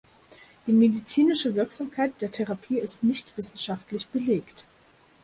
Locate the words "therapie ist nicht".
2.31-3.37